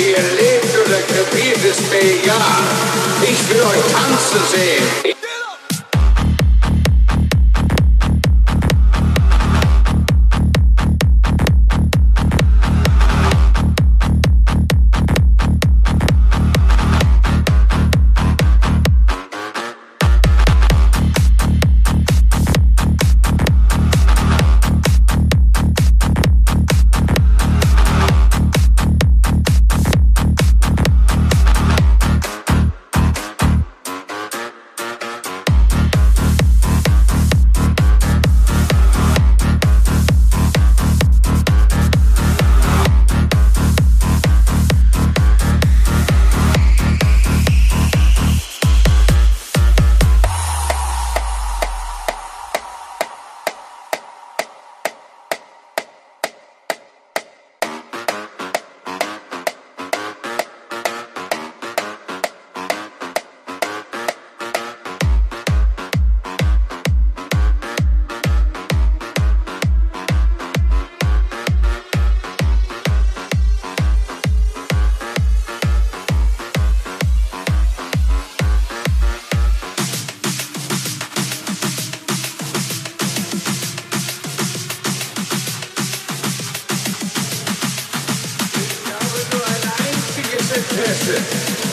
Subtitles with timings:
[0.00, 2.62] Ihr lebt oder krepiert, ist mir egal.
[3.22, 5.29] Ich will euch tanzen sehen.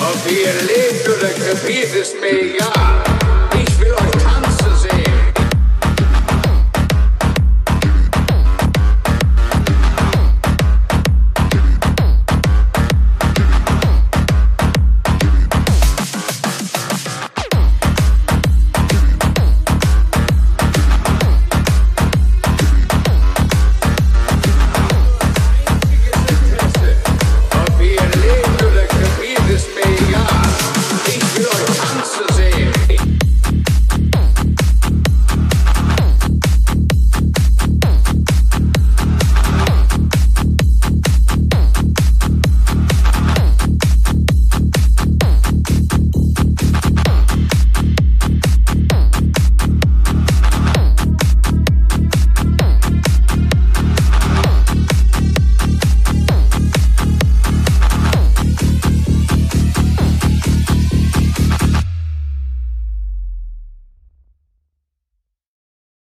[0.00, 1.04] Op hier leeft
[1.40, 3.09] gebied de mee, ja.